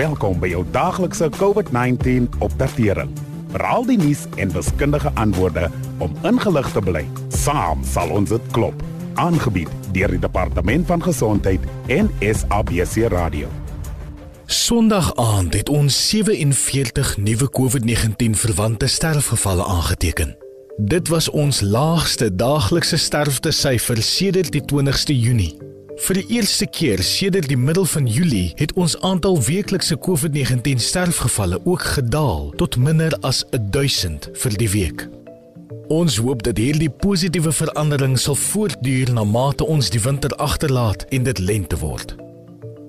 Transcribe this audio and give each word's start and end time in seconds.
Welkom 0.00 0.38
by 0.40 0.48
jou 0.48 0.62
daaglikse 0.72 1.26
COVID-19 1.36 2.30
opdatering. 2.40 3.10
Raal 3.60 3.82
die 3.84 3.98
nuus 4.00 4.22
en 4.40 4.52
wiskundige 4.54 5.10
antwoorde 5.20 5.66
om 6.00 6.14
ingelig 6.24 6.70
te 6.72 6.80
bly. 6.80 7.02
Saam 7.28 7.82
sal 7.84 8.08
ons 8.16 8.32
dit 8.32 8.46
klop. 8.56 8.80
Aangebied 9.20 9.68
deur 9.92 10.14
die 10.14 10.22
Departement 10.22 10.88
van 10.88 11.04
Gesondheid 11.04 11.66
en 11.92 12.08
SABC 12.24 13.10
Radio. 13.12 13.50
Sondag 14.46 15.12
aand 15.20 15.58
het 15.58 15.68
ons 15.68 15.98
47 16.08 17.16
nuwe 17.20 17.50
COVID-19 17.60 18.40
verwante 18.46 18.88
sterfgevalle 18.88 19.66
aangeteken. 19.68 20.32
Dit 20.78 21.12
was 21.12 21.28
ons 21.28 21.60
laagste 21.60 22.32
daaglikse 22.34 22.96
sterftesyfer 22.96 24.00
sedert 24.02 24.54
die 24.56 24.64
20ste 24.64 25.12
Junie. 25.12 25.58
Vir 26.00 26.16
die 26.16 26.36
eerste 26.38 26.64
keer 26.64 27.02
sedert 27.04 27.50
die 27.50 27.58
middel 27.60 27.84
van 27.84 28.06
Julie 28.08 28.54
het 28.56 28.72
ons 28.80 28.94
aantal 29.04 29.34
weeklikse 29.44 29.98
COVID-19 30.00 30.80
sterfgevalle 30.80 31.58
ook 31.68 31.82
gedaal 31.96 32.48
tot 32.56 32.78
minder 32.80 33.12
as 33.20 33.42
1000 33.50 34.30
vir 34.42 34.56
die 34.62 34.68
week. 34.72 35.04
Ons 35.92 36.16
hoop 36.24 36.42
dat 36.46 36.56
hierdie 36.56 36.88
positiewe 37.04 37.52
verandering 37.52 38.16
sal 38.18 38.38
voortduur 38.38 39.12
na 39.12 39.26
mate 39.28 39.66
ons 39.66 39.92
die 39.92 40.00
winter 40.00 40.32
agterlaat 40.40 41.04
en 41.12 41.28
dit 41.28 41.38
lente 41.38 41.76
word. 41.84 42.16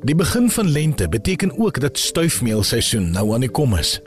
Die 0.07 0.15
begin 0.15 0.47
van 0.49 0.71
lente 0.71 1.09
beteken 1.09 1.51
ook 1.59 1.83
dat 1.83 1.99
stuifmeelseisoen 1.99 3.11
nou 3.11 3.33
aan 3.35 3.43
die 3.43 3.51
kom 3.51 3.75
is. 3.75 3.97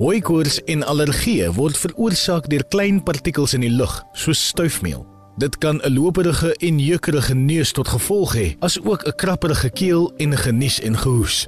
Hooikoors 0.00 0.62
en 0.64 0.86
allergieë 0.88 1.52
word 1.60 1.76
veroorsaak 1.76 2.48
deur 2.48 2.64
klein 2.72 3.02
partikels 3.04 3.52
in 3.52 3.68
die 3.68 3.74
lug, 3.74 4.00
soos 4.16 4.48
stuifmeel. 4.48 5.04
Dit 5.40 5.58
kan 5.58 5.80
'n 5.82 5.92
loperige 5.92 6.54
en 6.54 6.78
jeukerige 6.78 7.34
neus 7.34 7.72
tot 7.72 7.88
gevolg 7.88 8.34
hê, 8.36 8.56
asook 8.58 9.02
'n 9.06 9.14
krapperige 9.14 9.70
keel 9.70 10.12
en 10.16 10.36
genies 10.36 10.80
en 10.80 10.96
gehoes. 10.98 11.46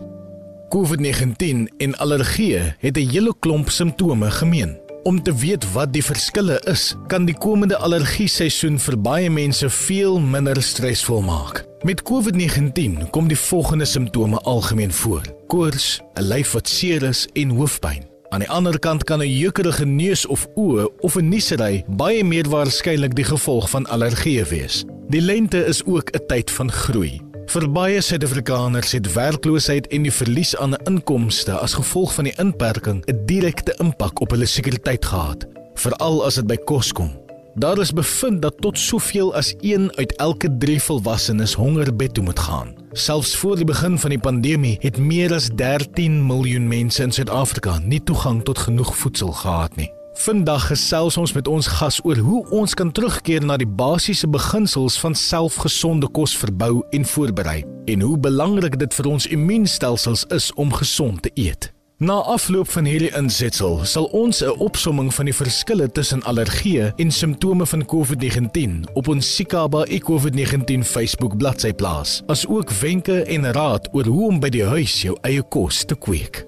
COVID-19 0.68 1.68
en 1.76 1.98
allergieë 1.98 2.74
het 2.78 2.96
'n 2.96 3.08
hele 3.08 3.34
klomp 3.38 3.70
simptome 3.70 4.30
gemeen. 4.30 4.80
Om 5.02 5.22
te 5.22 5.34
weet 5.34 5.72
wat 5.72 5.92
die 5.92 6.04
verskille 6.04 6.60
is, 6.64 6.94
kan 7.06 7.24
die 7.24 7.38
komende 7.38 7.76
allergie 7.76 8.28
seisoen 8.28 8.78
vir 8.78 9.00
baie 9.00 9.30
mense 9.30 9.70
veel 9.70 10.20
minder 10.20 10.62
stresvol 10.62 11.20
maak. 11.20 11.64
Met 11.82 12.02
COVID-19 12.02 13.10
kom 13.10 13.28
die 13.28 13.38
volgende 13.38 13.84
simptome 13.84 14.38
algemeen 14.38 14.92
voor: 14.92 15.22
koors, 15.46 16.00
'n 16.14 16.22
lyf 16.22 16.52
wat 16.52 16.68
seer 16.68 17.02
is 17.02 17.28
en 17.32 17.48
hoofpyn. 17.48 18.11
Aan 18.32 18.40
die 18.40 18.48
ander 18.48 18.78
kant 18.78 19.04
kan 19.04 19.20
'n 19.20 19.28
jeukerige 19.28 19.84
neus 19.84 20.26
of 20.26 20.46
oë 20.54 20.88
of 21.00 21.16
'n 21.16 21.28
niesery 21.28 21.84
baie 21.86 22.24
meer 22.24 22.48
waarskynlik 22.48 23.14
die 23.14 23.24
gevolg 23.24 23.70
van 23.70 23.86
allergieë 23.86 24.48
wees. 24.48 24.84
Die 25.08 25.20
lente 25.20 25.66
is 25.66 25.84
ook 25.84 26.10
'n 26.10 26.26
tyd 26.26 26.50
van 26.50 26.72
groei. 26.72 27.20
Vir 27.46 27.72
baie 27.72 28.00
Suid-Afrikaners 28.00 28.92
het 28.92 29.12
werkloosheid 29.12 29.86
en 29.86 30.02
die 30.02 30.12
verlies 30.12 30.56
aan 30.56 30.76
inkomste 30.76 31.52
as 31.52 31.74
gevolg 31.74 32.14
van 32.14 32.24
die 32.24 32.34
inperking 32.36 33.04
'n 33.04 33.22
direkte 33.26 33.74
impak 33.78 34.20
op 34.20 34.30
hulle 34.30 34.46
sekuriteit 34.46 35.04
gehad, 35.04 35.46
veral 35.74 36.24
as 36.24 36.34
dit 36.34 36.46
by 36.46 36.56
kos 36.56 36.92
kom. 36.92 37.10
Daar 37.54 37.78
is 37.78 37.92
bevind 37.92 38.42
dat 38.42 38.60
tot 38.60 38.78
soveel 38.78 39.34
as 39.34 39.54
1 39.60 39.96
uit 39.96 40.16
elke 40.16 40.56
3 40.58 40.82
volwassenes 40.82 41.54
hongerbed 41.54 42.14
toe 42.14 42.24
moet 42.24 42.38
gaan. 42.38 42.81
Selfs 42.92 43.36
voor 43.36 43.56
die 43.56 43.64
begin 43.64 43.98
van 43.98 44.10
die 44.10 44.20
pandemie 44.20 44.76
het 44.80 44.98
meer 44.98 45.32
as 45.32 45.48
13 45.56 46.26
miljoen 46.26 46.66
mense 46.68 47.02
in 47.02 47.12
Suid-Afrika 47.12 47.78
nie 47.80 48.02
toegang 48.04 48.42
tot 48.44 48.58
genoeg 48.58 48.92
voedsel 48.96 49.32
gehad 49.32 49.76
nie. 49.76 49.88
Vandag 50.20 50.66
gesels 50.68 51.16
ons 51.16 51.32
met 51.32 51.48
ons 51.48 51.66
gas 51.66 52.02
oor 52.04 52.20
hoe 52.20 52.42
ons 52.52 52.74
kan 52.76 52.92
terugkeer 52.92 53.44
na 53.44 53.56
die 53.56 53.66
basiese 53.66 54.28
beginsels 54.28 54.98
van 55.00 55.16
selfgesonde 55.16 56.10
kos 56.12 56.36
verbou 56.36 56.82
en 56.92 57.08
voorberei 57.08 57.62
en 57.88 58.04
hoe 58.04 58.18
belangrik 58.20 58.76
dit 58.78 58.94
vir 58.94 59.08
ons 59.08 59.26
immuunstelsels 59.26 60.26
is 60.28 60.52
om 60.60 60.72
gesond 60.76 61.22
te 61.22 61.32
eet. 61.34 61.72
Na 62.02 62.16
afloop 62.26 62.66
van 62.74 62.86
hierdie 62.90 63.12
insetsel 63.14 63.76
sal 63.86 64.08
ons 64.18 64.40
'n 64.42 64.56
opsomming 64.58 65.12
van 65.14 65.24
die 65.24 65.34
verskille 65.34 65.86
tussen 65.92 66.22
allergieë 66.22 66.92
en 66.96 67.10
simptome 67.10 67.66
van 67.66 67.84
COVID-19 67.84 68.88
op 68.92 69.08
ons 69.08 69.34
Sikaba 69.34 69.84
COVID-19 69.86 70.82
Facebook 70.82 71.36
bladsy 71.36 71.72
plaas, 71.72 72.22
asook 72.26 72.70
wenke 72.70 73.22
en 73.22 73.52
raad 73.52 73.88
oor 73.92 74.04
hoe 74.04 74.28
om 74.28 74.40
by 74.40 74.48
die 74.48 74.64
huis 74.64 75.02
jou 75.02 75.16
eie 75.22 75.42
kos 75.42 75.84
te 75.84 75.94
kweek. 75.94 76.46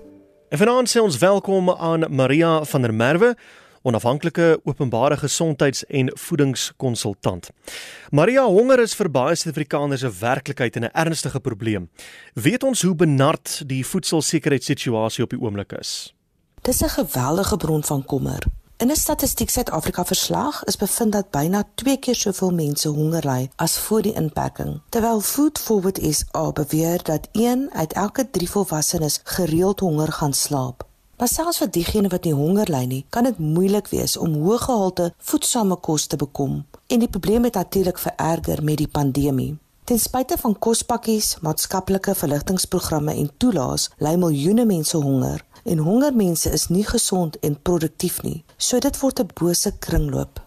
En 0.49 0.59
vanaand 0.59 0.91
sê 0.91 1.01
ons 1.01 1.19
welkom 1.19 1.71
aan 1.71 2.05
Maria 2.09 2.65
van 2.65 2.83
der 2.83 2.95
Merwe 2.95 3.37
onafhanklike 3.85 4.61
openbare 4.65 5.17
gesondheids- 5.17 5.85
en 5.87 6.11
voedingskonsultant. 6.19 7.51
Maria 8.11 8.45
honger 8.45 8.81
is 8.81 8.95
vir 8.95 9.11
baie 9.11 9.35
Suid-Afrikaners 9.35 10.05
'n 10.05 10.19
werklikheid 10.21 10.77
en 10.77 10.85
'n 10.85 10.93
ernstige 10.93 11.41
probleem. 11.41 11.91
Weet 12.35 12.63
ons 12.63 12.83
hoe 12.83 12.95
benard 12.95 13.63
die 13.67 13.87
voedselsekuriteitssituasie 13.87 15.25
op 15.25 15.31
die 15.31 15.41
oomblik 15.41 15.73
is? 15.73 16.15
Dis 16.63 16.83
'n 16.83 16.89
geweldige 16.89 17.57
bron 17.57 17.85
van 17.85 18.05
kommer. 18.05 18.43
In 18.77 18.91
'n 18.91 18.97
statistiek 18.97 19.51
Suid-Afrika 19.51 20.05
verslag 20.05 20.65
is 20.65 20.77
bevind 20.77 21.13
dat 21.13 21.31
byna 21.31 21.63
2 21.75 21.99
keer 21.99 22.15
soveel 22.15 22.51
mense 22.51 22.89
honger 22.89 23.27
ly 23.27 23.51
as 23.57 23.79
voor 23.79 24.03
die 24.03 24.13
inperking, 24.13 24.81
terwyl 24.89 25.21
Food 25.21 25.59
Forward 25.59 25.99
SA 26.11 26.53
beweer 26.53 27.03
dat 27.03 27.29
1 27.33 27.73
uit 27.73 27.93
elke 27.93 28.31
3 28.31 28.51
volwassenes 28.51 29.21
gereeld 29.25 29.81
honger 29.81 30.13
gaan 30.13 30.33
slaap. 30.33 30.89
Maar 31.25 31.33
selfs 31.33 31.63
vir 31.63 31.71
diegene 31.73 32.09
wat 32.13 32.27
nie 32.29 32.35
honger 32.37 32.69
ly 32.69 32.83
nie, 32.85 32.99
kan 33.09 33.25
dit 33.25 33.39
moeilik 33.41 33.87
wees 33.89 34.19
om 34.21 34.35
hoë 34.43 34.59
gehalte 34.67 35.07
voedsame 35.25 35.79
kos 35.87 36.05
te 36.13 36.19
bekom. 36.21 36.59
En 36.93 37.01
die 37.01 37.09
probleem 37.09 37.47
het 37.49 37.57
natuurlik 37.57 38.03
vererger 38.03 38.61
met 38.61 38.83
die 38.83 38.91
pandemie. 38.99 39.55
Ten 39.89 40.03
spyte 40.05 40.37
van 40.43 40.59
kospakkies, 40.69 41.39
maatskaplike 41.41 42.13
verligtingprogramme 42.21 43.17
en 43.17 43.33
toelaas, 43.41 43.89
ly 44.05 44.19
miljoene 44.21 44.69
mense 44.69 45.01
honger 45.01 45.41
en 45.65 45.81
honger 45.89 46.13
mense 46.13 46.53
is 46.53 46.69
nie 46.69 46.85
gesond 46.85 47.41
en 47.41 47.57
produktief 47.57 48.21
nie. 48.23 48.43
So 48.59 48.79
dit 48.79 49.01
word 49.01 49.21
'n 49.21 49.31
bose 49.41 49.73
kringloop. 49.79 50.44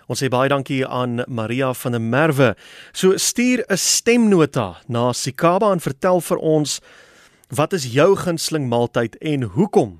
Ons 0.07 0.23
sê 0.23 0.29
baie 0.29 0.49
dankie 0.49 0.87
aan 0.87 1.25
Maria 1.27 1.75
van 1.75 1.93
der 1.93 2.01
Merwe. 2.01 2.57
So 2.93 3.17
stuur 3.17 3.65
'n 3.69 3.77
stemnota 3.77 4.77
na 4.87 5.13
Sikaba 5.13 5.73
en 5.73 5.81
vertel 5.81 6.21
vir 6.21 6.37
ons 6.37 6.81
Wat 7.51 7.73
is 7.73 7.89
jou 7.91 8.15
gunsteling 8.15 8.69
maaltyd 8.71 9.17
en 9.27 9.43
hoekom? 9.43 9.97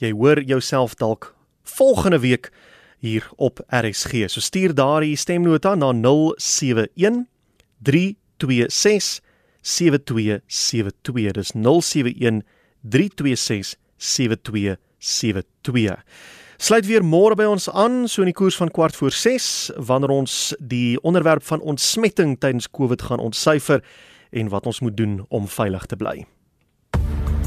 Jy 0.00 0.08
hoor 0.16 0.40
jouself 0.40 0.94
dalk 0.96 1.34
volgende 1.68 2.18
week 2.18 2.48
hier 2.98 3.28
op 3.36 3.60
RSG. 3.68 4.24
So 4.32 4.40
stuur 4.40 4.72
daardie 4.72 5.16
stemnota 5.16 5.74
na 5.76 5.92
071 5.92 7.26
326 7.84 9.20
7272. 9.60 11.32
Dis 11.36 11.52
071 11.52 12.40
326 12.80 13.76
7272. 13.96 16.00
Sluit 16.56 16.86
weer 16.88 17.04
môre 17.04 17.36
by 17.36 17.44
ons 17.44 17.68
aan 17.68 18.08
so 18.08 18.24
in 18.24 18.32
die 18.32 18.38
koers 18.38 18.56
van 18.56 18.72
kwart 18.72 18.96
voor 18.96 19.12
6 19.12 19.76
wanneer 19.76 20.14
ons 20.14 20.54
die 20.56 20.96
onderwerp 21.04 21.44
van 21.44 21.60
ontsmetting 21.60 22.38
tydens 22.40 22.70
Covid 22.70 23.02
gaan 23.02 23.20
ontsyfer 23.20 23.84
en 24.32 24.48
wat 24.48 24.66
ons 24.66 24.80
moet 24.80 24.96
doen 24.96 25.26
om 25.28 25.48
veilig 25.48 25.84
te 25.84 26.00
bly. 26.00 26.24